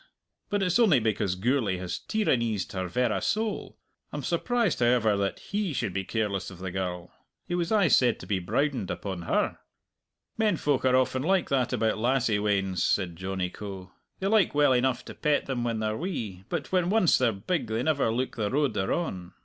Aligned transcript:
But 0.49 0.63
it's 0.63 0.79
only 0.79 0.99
because 0.99 1.35
Gourlay 1.35 1.77
has 1.77 1.99
tyraneezed 1.99 2.71
her 2.71 2.87
verra 2.87 3.21
soul. 3.21 3.77
I'm 4.11 4.23
surprised, 4.23 4.79
however, 4.79 5.15
that 5.15 5.37
he 5.37 5.73
should 5.73 5.93
be 5.93 6.03
careless 6.05 6.49
of 6.49 6.57
the 6.57 6.71
girl. 6.71 7.13
He 7.47 7.53
was 7.53 7.71
aye 7.71 7.87
said 7.87 8.19
to 8.21 8.25
be 8.25 8.39
browdened 8.39 8.89
upon 8.89 9.21
her." 9.29 9.59
"Men 10.39 10.57
folk 10.57 10.85
are 10.85 10.95
often 10.95 11.21
like 11.21 11.49
that 11.49 11.71
about 11.71 11.99
lassie 11.99 12.39
weans," 12.39 12.83
said 12.83 13.15
Johnny 13.15 13.51
Coe. 13.51 13.91
"They 14.17 14.25
like 14.25 14.55
well 14.55 14.73
enough 14.73 15.05
to 15.05 15.13
pet 15.13 15.45
them 15.45 15.63
when 15.63 15.77
they're 15.81 15.95
wee, 15.95 16.45
but 16.49 16.71
when 16.71 16.89
once 16.89 17.19
they're 17.19 17.31
big 17.31 17.67
they 17.67 17.83
never 17.83 18.11
look 18.11 18.35
the 18.37 18.49
road 18.49 18.73
they're 18.73 18.91
on! 18.91 19.35